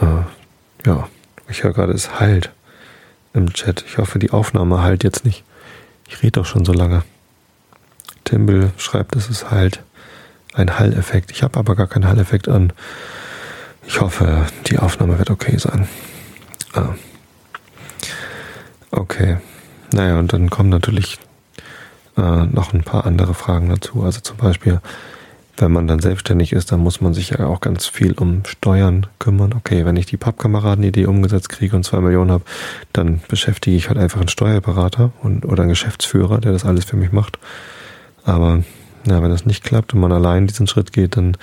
[0.00, 0.24] Äh,
[0.86, 1.08] ja,
[1.48, 2.50] ich höre gerade, es halt
[3.34, 3.84] im Chat.
[3.86, 5.44] Ich hoffe, die Aufnahme halt jetzt nicht.
[6.08, 7.02] Ich rede doch schon so lange.
[8.24, 9.82] Timble schreibt, es ist halt
[10.54, 11.30] ein Halleffekt.
[11.30, 12.72] Ich habe aber gar keinen Halleffekt an.
[13.86, 15.88] Ich hoffe, die Aufnahme wird okay sein.
[16.72, 16.94] Ah.
[18.90, 19.38] Okay.
[19.92, 21.18] Naja, und dann kommen natürlich
[22.20, 24.02] äh, noch ein paar andere Fragen dazu.
[24.02, 24.80] Also zum Beispiel,
[25.56, 29.06] wenn man dann selbstständig ist, dann muss man sich ja auch ganz viel um Steuern
[29.18, 29.54] kümmern.
[29.56, 32.44] Okay, wenn ich die Pappkameraden-Idee umgesetzt kriege und zwei Millionen habe,
[32.92, 36.96] dann beschäftige ich halt einfach einen Steuerberater und, oder einen Geschäftsführer, der das alles für
[36.96, 37.38] mich macht.
[38.24, 38.62] Aber
[39.06, 41.36] ja, wenn das nicht klappt und man allein diesen Schritt geht, dann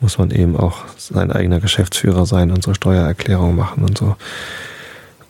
[0.00, 4.16] muss man eben auch sein eigener Geschäftsführer sein und so Steuererklärung machen und so.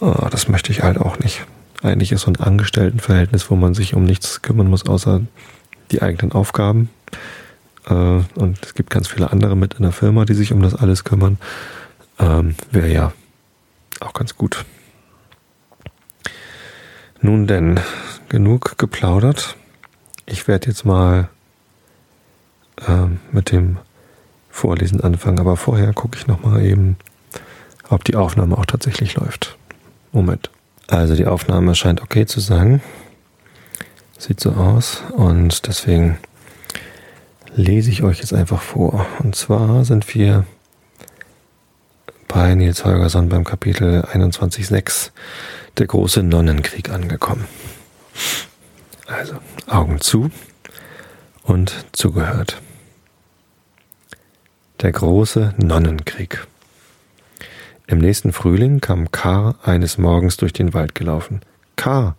[0.00, 1.46] Oh, das möchte ich halt auch nicht.
[1.82, 5.20] Eigentlich ist so ein Angestelltenverhältnis, wo man sich um nichts kümmern muss, außer
[5.90, 6.90] die eigenen Aufgaben.
[7.86, 7.94] Äh,
[8.34, 11.04] und es gibt ganz viele andere mit in der Firma, die sich um das alles
[11.04, 11.38] kümmern.
[12.18, 13.12] Ähm, Wäre ja
[14.00, 14.64] auch ganz gut.
[17.20, 17.80] Nun denn,
[18.28, 19.56] genug geplaudert.
[20.26, 21.28] Ich werde jetzt mal
[22.86, 23.78] äh, mit dem
[24.50, 26.96] Vorlesen anfangen, aber vorher gucke ich nochmal eben,
[27.88, 29.56] ob die Aufnahme auch tatsächlich läuft.
[30.12, 30.50] Moment.
[30.88, 32.80] Also die Aufnahme scheint okay zu sein.
[34.18, 36.18] Sieht so aus und deswegen
[37.54, 39.06] lese ich euch jetzt einfach vor.
[39.22, 40.44] Und zwar sind wir
[42.26, 45.10] bei Nils Holgersson beim Kapitel 21.6
[45.76, 47.46] der große Nonnenkrieg angekommen.
[49.06, 49.34] Also
[49.66, 50.30] Augen zu
[51.42, 52.60] und zugehört.
[54.80, 56.46] Der große Nonnenkrieg.
[57.90, 59.54] Im nächsten Frühling kam K.
[59.62, 61.40] eines Morgens durch den Wald gelaufen.
[61.76, 62.16] K.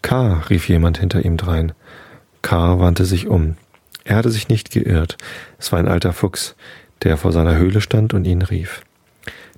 [0.00, 0.44] K.
[0.48, 1.72] rief jemand hinter ihm drein.
[2.40, 2.78] K.
[2.78, 3.56] wandte sich um.
[4.04, 5.16] Er hatte sich nicht geirrt.
[5.58, 6.54] Es war ein alter Fuchs,
[7.02, 8.82] der vor seiner Höhle stand und ihn rief.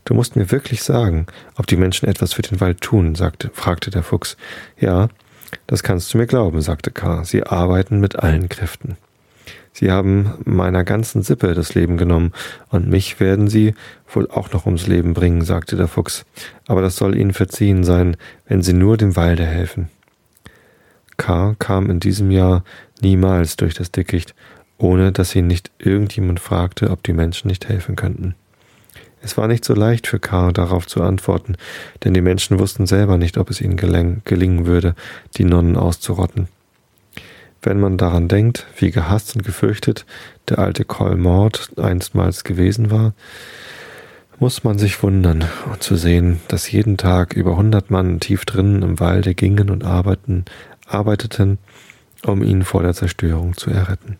[0.07, 1.27] Du musst mir wirklich sagen,
[1.57, 4.39] ob die Menschen etwas für den Wald tun, sagte, fragte der Fuchs.
[4.81, 5.09] Ja,
[5.67, 7.23] das kannst du mir glauben, sagte K.
[7.25, 8.97] Sie arbeiten mit allen Kräften.
[9.75, 12.33] Sie haben meiner ganzen Sippe das Leben genommen,
[12.71, 13.75] und mich werden sie
[14.09, 16.25] wohl auch noch ums Leben bringen, sagte der Fuchs.
[16.69, 19.91] Aber das soll ihnen verziehen sein, wenn sie nur dem Walde helfen.
[21.17, 21.57] K.
[21.59, 22.63] kam in diesem Jahr
[23.03, 24.35] niemals durch das Dickicht,
[24.79, 28.37] ohne dass ihn nicht irgendjemand fragte, ob die Menschen nicht helfen könnten.
[29.23, 30.53] Es war nicht so leicht für K.
[30.53, 31.57] darauf zu antworten,
[32.05, 34.95] denn die Menschen wussten selber nicht, ob es ihnen gelingen würde,
[35.37, 36.47] die Nonnen auszurotten.
[37.65, 40.05] Wenn man daran denkt, wie gehasst und gefürchtet
[40.51, 43.15] der alte Kolmord einstmals gewesen war,
[44.39, 45.45] muss man sich wundern
[45.81, 50.45] zu sehen, dass jeden Tag über hundert Mann tief drinnen im Walde gingen und arbeiten,
[50.87, 51.57] arbeiteten,
[52.27, 54.19] um ihn vor der Zerstörung zu erretten.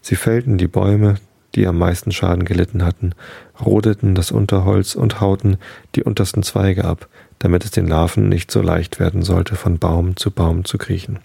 [0.00, 1.16] Sie fällten die Bäume,
[1.54, 3.14] die am meisten Schaden gelitten hatten,
[3.60, 5.58] rodeten das Unterholz und hauten
[5.94, 7.06] die untersten Zweige ab,
[7.38, 11.18] damit es den Larven nicht so leicht werden sollte, von Baum zu Baum zu kriechen.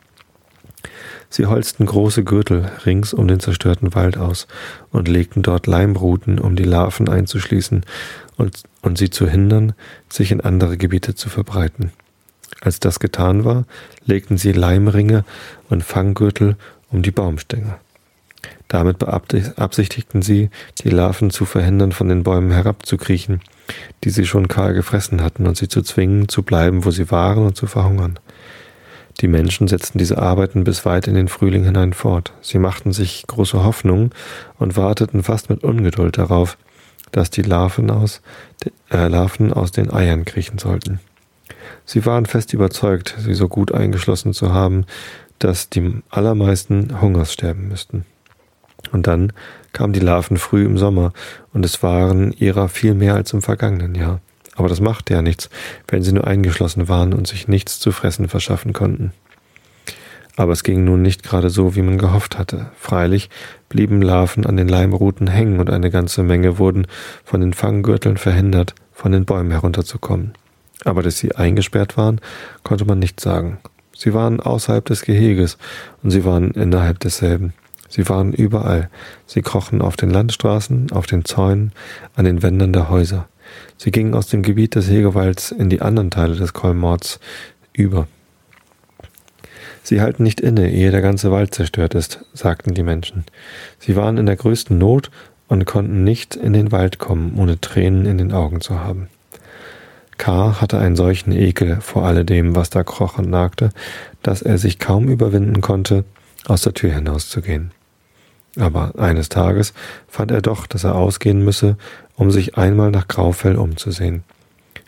[1.29, 4.47] Sie holzten große Gürtel rings um den zerstörten Wald aus
[4.91, 7.85] und legten dort Leimruten, um die Larven einzuschließen
[8.37, 9.73] und, und sie zu hindern,
[10.09, 11.91] sich in andere Gebiete zu verbreiten.
[12.61, 13.65] Als das getan war,
[14.05, 15.25] legten sie Leimringe
[15.69, 16.55] und Fanggürtel
[16.89, 17.77] um die Baumstämme.
[18.67, 20.49] Damit beabsichtigten sie,
[20.83, 23.41] die Larven zu verhindern, von den Bäumen herabzukriechen,
[24.03, 27.45] die sie schon kahl gefressen hatten, und sie zu zwingen, zu bleiben, wo sie waren
[27.45, 28.19] und zu verhungern.
[29.19, 32.34] Die Menschen setzten diese Arbeiten bis weit in den Frühling hinein fort.
[32.41, 34.12] Sie machten sich große Hoffnungen
[34.60, 36.58] und warteten fast mit Ungeduld darauf,
[37.12, 38.21] dass die Larven aus,
[38.91, 40.99] äh, Larven aus den Eiern kriechen sollten.
[41.86, 44.86] Sie waren fest überzeugt, sie so gut eingeschlossen zu haben,
[45.39, 48.06] dass die allermeisten Hungers sterben müssten.
[48.91, 49.34] Und dann
[49.73, 51.13] kamen die Larven früh im Sommer,
[51.53, 54.21] und es waren ihrer viel mehr als im vergangenen Jahr.
[54.58, 55.50] Aber das machte ja nichts,
[55.88, 59.13] wenn sie nur eingeschlossen waren und sich nichts zu fressen verschaffen konnten.
[60.36, 62.72] Aber es ging nun nicht gerade so, wie man gehofft hatte.
[62.78, 63.30] Freilich
[63.70, 66.88] blieben Larven an den Leimruten hängen und eine ganze Menge wurden
[67.24, 70.34] von den Fanggürteln verhindert, von den Bäumen herunterzukommen.
[70.86, 72.20] Aber dass sie eingesperrt waren,
[72.63, 73.60] konnte man nicht sagen.
[73.96, 75.58] Sie waren außerhalb des Geheges
[76.04, 77.54] und sie waren innerhalb desselben.
[77.89, 78.89] Sie waren überall.
[79.26, 81.72] Sie krochen auf den Landstraßen, auf den Zäunen,
[82.15, 83.28] an den Wänden der Häuser.
[83.77, 87.19] Sie gingen aus dem Gebiet des Hegewalds in die anderen Teile des Kolmords
[87.73, 88.07] über.
[89.83, 93.23] Sie halten nicht inne, ehe der ganze Wald zerstört ist, sagten die Menschen.
[93.79, 95.12] Sie waren in der größten Not
[95.47, 99.07] und konnten nicht in den Wald kommen, ohne Tränen in den Augen zu haben.
[100.17, 100.60] K.
[100.60, 103.69] hatte einen solchen Ekel vor alledem, was da kroch und nagte,
[104.23, 106.03] dass er sich kaum überwinden konnte,
[106.47, 107.71] aus der Tür hinauszugehen.
[108.58, 109.74] Aber eines Tages
[110.08, 111.78] fand er doch, dass er ausgehen müsse,
[112.15, 114.24] um sich einmal nach Graufell umzusehen.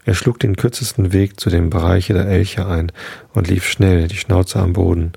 [0.05, 2.91] Er schlug den kürzesten Weg zu dem Bereiche der Elche ein
[3.33, 5.11] und lief schnell, die Schnauze am Boden.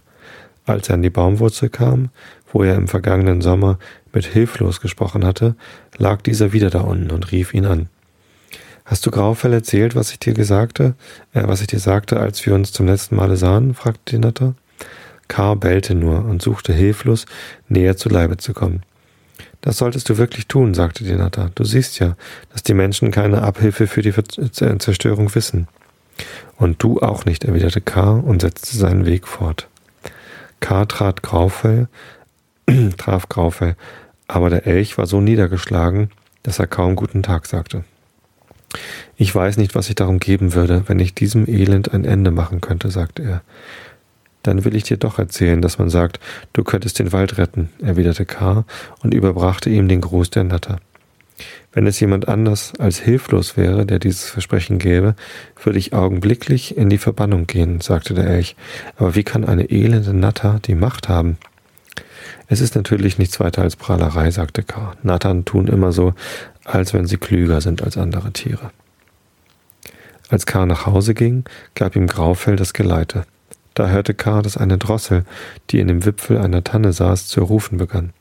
[0.66, 2.10] Als er an die Baumwurzel kam,
[2.52, 3.78] wo er im vergangenen Sommer
[4.12, 5.56] mit Hilflos gesprochen hatte,
[5.96, 7.88] lag dieser wieder da unten und rief ihn an.
[8.84, 10.94] Hast du Graufell erzählt, was ich dir gesagte,
[11.32, 13.74] äh, was ich dir sagte, als wir uns zum letzten Male sahen?
[13.74, 14.54] fragte die Natter.
[15.32, 15.54] K.
[15.54, 17.24] bellte nur und suchte hilflos,
[17.66, 18.82] näher zu Leibe zu kommen.
[19.62, 21.50] Das solltest du wirklich tun, sagte die Natter.
[21.54, 22.16] Du siehst ja,
[22.52, 25.68] dass die Menschen keine Abhilfe für die Zerstörung wissen.
[26.58, 28.10] Und du auch nicht, erwiderte K.
[28.10, 29.68] und setzte seinen Weg fort.
[30.60, 30.84] K.
[30.84, 31.88] trat Graufell,
[32.98, 33.76] traf Graufell,
[34.28, 36.10] aber der Elch war so niedergeschlagen,
[36.42, 37.84] dass er kaum guten Tag sagte.
[39.16, 42.60] Ich weiß nicht, was ich darum geben würde, wenn ich diesem Elend ein Ende machen
[42.60, 43.42] könnte, sagte er.
[44.42, 46.18] Dann will ich dir doch erzählen, dass man sagt,
[46.52, 48.64] du könntest den Wald retten, erwiderte K.
[49.02, 50.78] und überbrachte ihm den Gruß der Natter.
[51.72, 55.14] Wenn es jemand anders als hilflos wäre, der dieses Versprechen gäbe,
[55.62, 58.56] würde ich augenblicklich in die Verbannung gehen, sagte der Elch.
[58.96, 61.38] Aber wie kann eine elende Natter die Macht haben?
[62.48, 64.92] Es ist natürlich nichts weiter als Prahlerei, sagte K.
[65.02, 66.12] Nattern tun immer so,
[66.64, 68.70] als wenn sie klüger sind als andere Tiere.
[70.28, 70.66] Als K.
[70.66, 73.24] nach Hause ging, gab ihm Graufell das Geleite.
[73.74, 75.24] Da hörte K., dass eine Drossel,
[75.70, 78.12] die in dem Wipfel einer Tanne saß, zu rufen begann.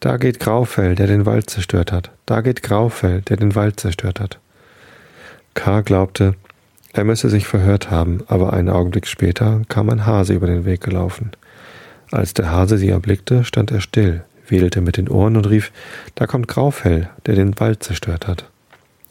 [0.00, 2.10] Da geht Graufell, der den Wald zerstört hat.
[2.26, 4.38] Da geht Graufell, der den Wald zerstört hat.
[5.54, 5.82] K.
[5.82, 6.34] glaubte,
[6.92, 10.80] er müsse sich verhört haben, aber einen Augenblick später kam ein Hase über den Weg
[10.80, 11.30] gelaufen.
[12.10, 15.72] Als der Hase sie erblickte, stand er still, wedelte mit den Ohren und rief,
[16.16, 18.44] da kommt Graufell, der den Wald zerstört hat.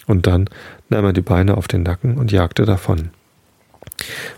[0.06, 0.50] Und dann
[0.90, 3.10] nahm er die Beine auf den Nacken und jagte davon.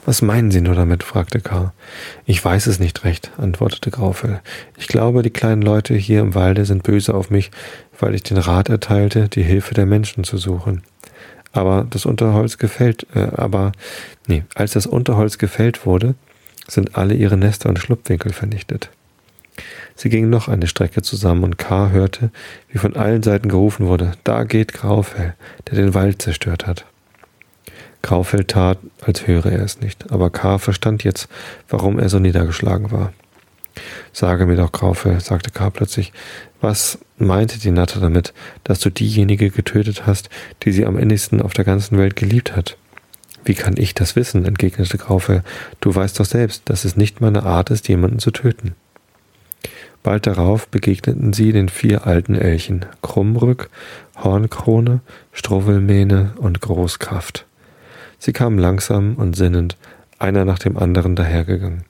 [0.06, 1.04] Was meinen Sie nur damit?
[1.04, 1.72] fragte Karl.
[2.26, 4.42] Ich weiß es nicht recht, antwortete Graufell.
[4.78, 7.52] Ich glaube, die kleinen Leute hier im Walde sind böse auf mich,
[8.00, 10.84] weil ich den Rat erteilte, die Hilfe der Menschen zu suchen.
[11.54, 13.72] Aber das Unterholz gefällt, äh, aber,
[14.28, 16.16] nee, als das Unterholz gefällt wurde,
[16.68, 18.90] sind alle ihre Nester und Schlupfwinkel vernichtet.
[19.96, 21.92] Sie gingen noch eine Strecke zusammen und K.
[21.92, 22.32] hörte,
[22.70, 25.36] wie von allen Seiten gerufen wurde, da geht Graufell,
[25.70, 26.86] der den Wald zerstört hat.
[28.04, 30.60] Graufeld tat, als höre er es nicht, aber K.
[30.60, 31.30] verstand jetzt,
[31.70, 33.14] warum er so niedergeschlagen war.
[34.12, 35.72] Sage mir doch, Graufeld, sagte K.
[35.72, 36.14] plötzlich,
[36.62, 40.30] was meinte die Natter damit, dass du diejenige getötet hast,
[40.64, 42.78] die sie am innigsten auf der ganzen Welt geliebt hat?
[43.46, 44.46] Wie kann ich das wissen?
[44.46, 45.44] entgegnete Graufeld.
[45.80, 48.76] Du weißt doch selbst, dass es nicht meine Art ist, jemanden zu töten.
[50.04, 53.70] Bald darauf begegneten sie den vier alten Elchen, Krummrück,
[54.22, 55.00] Hornkrone,
[55.32, 57.46] Struwwelmähne und Großkraft.
[58.26, 59.76] Sie kamen langsam und sinnend,
[60.18, 61.84] einer nach dem anderen dahergegangen.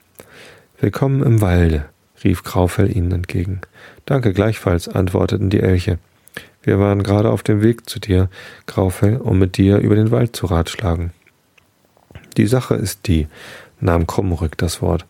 [0.79, 1.85] Willkommen im Walde,
[2.23, 3.61] rief Graufell ihnen entgegen.
[4.07, 5.99] Danke gleichfalls, antworteten die Elche.
[6.63, 8.31] Wir waren gerade auf dem Weg zu dir,
[8.65, 11.11] Graufell, um mit dir über den Wald zu ratschlagen.
[12.35, 13.27] Die Sache ist die,
[13.79, 15.05] nahm Krummrück das Wort,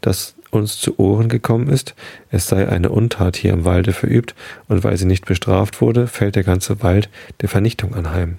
[0.00, 1.96] dass uns zu Ohren gekommen ist,
[2.30, 4.36] es sei eine Untat hier im Walde verübt,
[4.68, 7.08] und weil sie nicht bestraft wurde, fällt der ganze Wald
[7.40, 8.38] der Vernichtung anheim.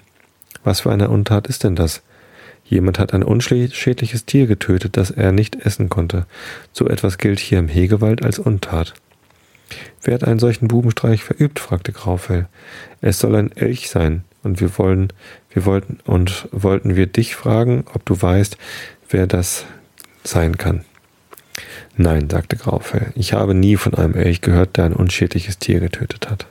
[0.64, 2.00] Was für eine Untat ist denn das?
[2.70, 6.24] Jemand hat ein unschädliches Tier getötet, das er nicht essen konnte.
[6.72, 8.94] So etwas gilt hier im Hegewald als Untat.
[10.02, 11.58] Wer hat einen solchen Bubenstreich verübt?
[11.58, 12.46] fragte Graufell.
[13.00, 15.12] Es soll ein Elch sein, und wir wollen,
[15.50, 18.56] wir wollten, und wollten wir dich fragen, ob du weißt,
[19.08, 19.66] wer das
[20.22, 20.84] sein kann.
[21.96, 26.30] Nein, sagte Graufell, ich habe nie von einem Elch gehört, der ein unschädliches Tier getötet
[26.30, 26.46] hat.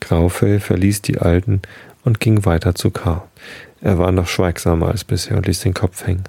[0.00, 1.60] Graufell verließ die Alten
[2.04, 3.26] und ging weiter zu K.
[3.84, 6.24] Er war noch schweigsamer als bisher und ließ den Kopf hängen.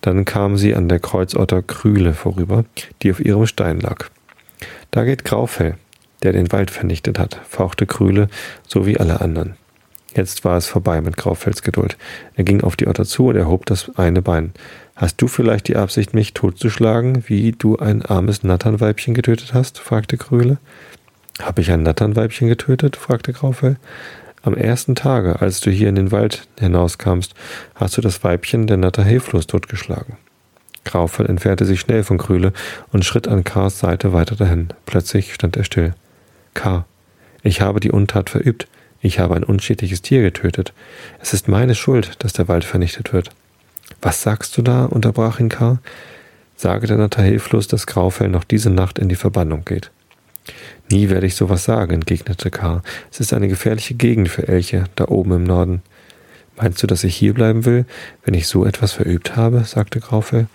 [0.00, 2.64] Dann kam sie an der Kreuzotter Krühle vorüber,
[3.02, 4.06] die auf ihrem Stein lag.
[4.90, 5.76] Da geht Graufell,
[6.24, 8.26] der den Wald vernichtet hat, fauchte Krühle,
[8.66, 9.54] so wie alle anderen.
[10.16, 11.96] Jetzt war es vorbei mit Graufells Geduld.
[12.34, 14.52] Er ging auf die Otter zu und erhob das eine Bein.
[14.96, 19.78] Hast du vielleicht die Absicht, mich totzuschlagen, wie du ein armes Natternweibchen getötet hast?
[19.78, 20.58] fragte Krühle.
[21.40, 22.96] Hab ich ein Natternweibchen getötet?
[22.96, 23.76] fragte Graufell.
[24.42, 27.34] Am ersten Tage, als du hier in den Wald hinauskamst,
[27.74, 30.16] hast du das Weibchen der Natter hilflos totgeschlagen.
[30.84, 32.52] Graufell entfernte sich schnell von Krühle
[32.92, 34.68] und schritt an Kars Seite weiter dahin.
[34.86, 35.94] Plötzlich stand er still.
[36.54, 36.86] K.
[37.42, 38.68] Ich habe die Untat verübt.
[39.00, 40.72] Ich habe ein unschädliches Tier getötet.
[41.20, 43.30] Es ist meine Schuld, dass der Wald vernichtet wird.
[44.00, 44.86] Was sagst du da?
[44.86, 45.78] unterbrach ihn K.
[46.56, 49.90] Sage der Natter hilflos, dass Graufell noch diese Nacht in die Verbannung geht.
[50.90, 52.82] Nie werde ich sowas sagen, entgegnete K.
[53.10, 55.82] Es ist eine gefährliche Gegend für Elche, da oben im Norden.
[56.56, 57.84] Meinst du, dass ich hier bleiben will,
[58.24, 59.64] wenn ich so etwas verübt habe?
[59.64, 60.46] sagte Graufell.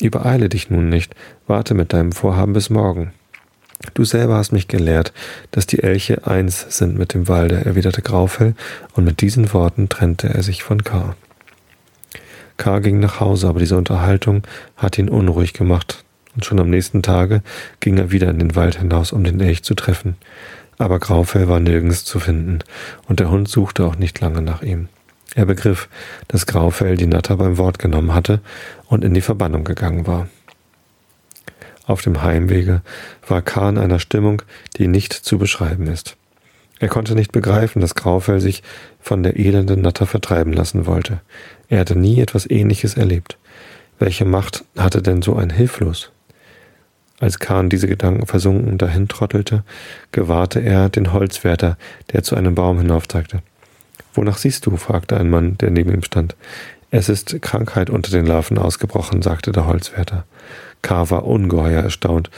[0.00, 1.14] Übereile dich nun nicht,
[1.46, 3.12] warte mit deinem Vorhaben bis morgen.
[3.94, 5.12] Du selber hast mich gelehrt,
[5.50, 8.54] dass die Elche eins sind mit dem Walde, erwiderte Graufell,
[8.94, 11.14] und mit diesen Worten trennte er sich von K.
[12.56, 12.78] K.
[12.78, 14.42] ging nach Hause, aber diese Unterhaltung
[14.76, 16.04] hatte ihn unruhig gemacht,
[16.36, 17.42] und schon am nächsten Tage
[17.80, 20.16] ging er wieder in den Wald hinaus, um den Elch zu treffen.
[20.78, 22.60] Aber Graufell war nirgends zu finden,
[23.08, 24.88] und der Hund suchte auch nicht lange nach ihm.
[25.34, 25.88] Er begriff,
[26.28, 28.40] dass Graufell die Natter beim Wort genommen hatte
[28.86, 30.28] und in die Verbannung gegangen war.
[31.86, 32.82] Auf dem Heimwege
[33.26, 33.68] war K.
[33.68, 34.42] in einer Stimmung,
[34.76, 36.16] die nicht zu beschreiben ist.
[36.78, 38.62] Er konnte nicht begreifen, dass Graufell sich
[39.00, 41.20] von der elenden Natter vertreiben lassen wollte.
[41.68, 43.38] Er hatte nie etwas Ähnliches erlebt.
[43.98, 46.12] Welche Macht hatte denn so ein Hilflos?
[47.18, 49.64] Als Kahn diese Gedanken versunken dahin trottelte,
[50.12, 51.78] gewahrte er den Holzwärter,
[52.12, 53.40] der zu einem Baum hinaufzeigte.
[54.12, 54.76] Wonach siehst du?
[54.76, 56.36] fragte ein Mann, der neben ihm stand.
[56.90, 60.24] Es ist Krankheit unter den Larven ausgebrochen, sagte der Holzwärter.
[60.82, 61.10] K.
[61.10, 62.30] war ungeheuer erstaunt,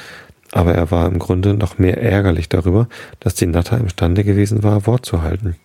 [0.52, 2.88] aber er war im Grunde noch mehr ärgerlich darüber,
[3.20, 5.56] dass die Natter imstande gewesen war, Wort zu halten.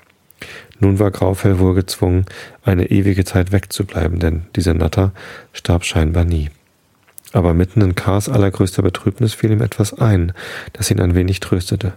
[0.80, 2.26] Nun war Graufell wohl gezwungen,
[2.66, 5.14] eine ewige Zeit wegzubleiben, denn diese Natter
[5.54, 6.50] starb scheinbar nie.
[7.34, 10.32] Aber mitten in Kars allergrößter Betrübnis fiel ihm etwas ein,
[10.72, 11.94] das ihn ein wenig tröstete.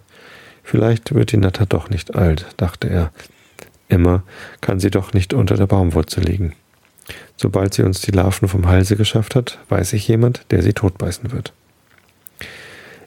[0.65, 3.13] Vielleicht wird die Natter doch nicht alt, dachte er.
[3.89, 4.25] Immer
[4.61, 6.55] kann sie doch nicht unter der Baumwurzel liegen.
[7.37, 11.31] Sobald sie uns die Larven vom Halse geschafft hat, weiß ich jemand, der sie totbeißen
[11.31, 11.53] wird.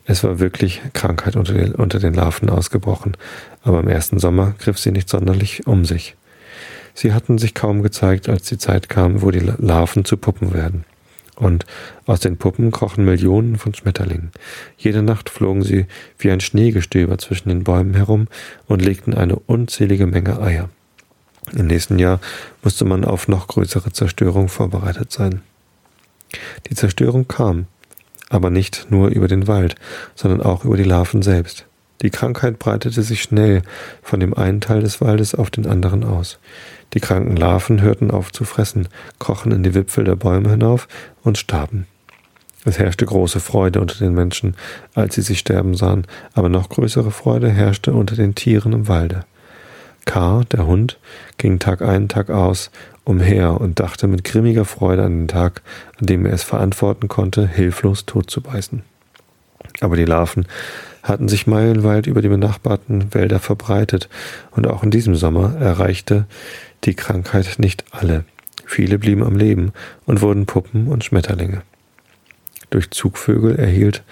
[0.05, 3.17] Es war wirklich Krankheit unter den, unter den Larven ausgebrochen,
[3.63, 6.15] aber im ersten Sommer griff sie nicht sonderlich um sich.
[6.93, 10.85] Sie hatten sich kaum gezeigt, als die Zeit kam, wo die Larven zu Puppen werden.
[11.39, 11.65] Und
[12.06, 14.32] aus den Puppen krochen Millionen von Schmetterlingen.
[14.78, 15.86] Jede Nacht flogen sie
[16.17, 18.28] wie ein Schneegestöber zwischen den Bäumen herum
[18.67, 20.69] und legten eine unzählige Menge Eier.
[21.56, 22.19] Im nächsten Jahr
[22.62, 25.41] musste man auf noch größere Zerstörung vorbereitet sein.
[26.69, 27.67] Die Zerstörung kam,
[28.30, 29.75] aber nicht nur über den Wald,
[30.15, 31.65] sondern auch über die Larven selbst.
[32.02, 33.62] Die Krankheit breitete sich schnell
[34.02, 36.39] von dem einen Teil des Waldes auf den anderen aus.
[36.93, 38.88] Die kranken Larven hörten auf zu fressen,
[39.19, 40.88] krochen in die Wipfel der Bäume hinauf
[41.23, 41.86] und starben.
[42.65, 44.56] Es herrschte große Freude unter den Menschen,
[44.93, 49.25] als sie sich sterben sahen, aber noch größere Freude herrschte unter den Tieren im Walde.
[50.06, 50.97] K., der Hund,
[51.38, 52.71] ging Tag ein, Tag aus
[53.06, 55.62] umher und dachte mit grimmiger Freude an den Tag,
[55.99, 58.84] an dem er es verantworten konnte, hilflos tot zu beißen.
[59.82, 60.45] Aber die Larven
[61.03, 64.09] hatten sich meilenweit über die benachbarten Wälder verbreitet,
[64.51, 66.26] und auch in diesem Sommer erreichte
[66.84, 68.25] die Krankheit nicht alle.
[68.65, 69.71] Viele blieben am Leben
[70.05, 71.61] und wurden Puppen und Schmetterlinge.
[72.69, 74.03] Durch Zugvögel erhielt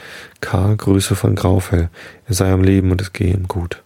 [0.42, 0.74] K.
[0.74, 1.90] Grüße von Graufell,
[2.28, 3.84] er sei am Leben und es gehe ihm gut.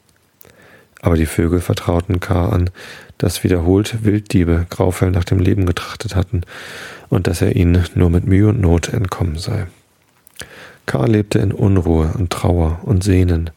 [1.01, 2.47] Aber die Vögel vertrauten K.
[2.47, 2.69] an,
[3.17, 6.41] dass wiederholt Wilddiebe Graufell nach dem Leben getrachtet hatten
[7.09, 9.67] und dass er ihnen nur mit Mühe und Not entkommen sei.
[10.85, 11.05] K.
[11.05, 13.49] lebte in Unruhe und Trauer und Sehnen,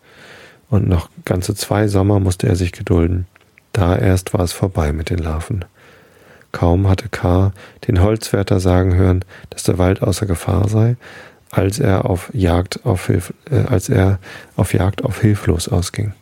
[0.71, 3.27] und noch ganze zwei Sommer musste er sich gedulden.
[3.75, 5.65] Da erst war es vorbei mit den Larven.
[6.53, 7.53] Kaum hatte K.
[7.89, 10.97] den Holzwärter sagen hören, dass der Wald außer Gefahr sei,
[11.51, 14.21] als er auf Jagd auf, Hilf äh, als er
[14.55, 16.15] auf Jagd auf hilflos ausging.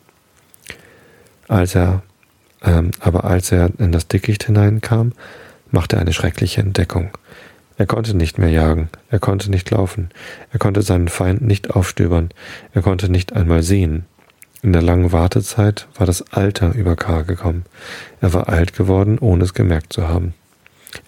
[1.47, 2.03] Als er,
[2.63, 5.13] ähm, aber als er in das Dickicht hineinkam,
[5.71, 7.11] machte eine schreckliche Entdeckung.
[7.77, 10.09] Er konnte nicht mehr jagen, er konnte nicht laufen,
[10.53, 12.31] er konnte seinen Feind nicht aufstöbern,
[12.73, 14.07] er konnte nicht einmal sehen.
[14.65, 17.65] In der langen Wartezeit war das Alter über Karl gekommen.
[18.21, 20.35] Er war alt geworden, ohne es gemerkt zu haben.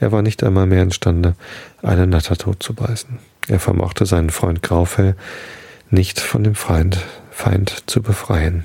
[0.01, 1.37] Er war nicht einmal mehr imstande,
[1.81, 3.21] eine Natter tot zu beißen.
[3.47, 5.15] Er vermochte seinen Freund Graufell
[5.89, 6.99] nicht von dem Feind,
[7.31, 8.65] Feind zu befreien.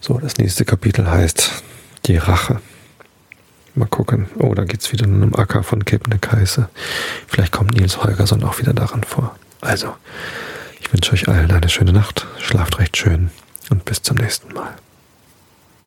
[0.00, 1.62] So, das nächste Kapitel heißt
[2.06, 2.60] Die Rache.
[3.76, 4.26] Mal gucken.
[4.38, 6.68] Oh, da geht es wieder in einem Acker von Kebnekaise.
[7.28, 9.36] Vielleicht kommt Nils Holgersson auch wieder daran vor.
[9.60, 9.94] Also,
[10.80, 12.26] ich wünsche euch allen eine schöne Nacht.
[12.38, 13.30] Schlaft recht schön
[13.70, 14.74] und bis zum nächsten Mal.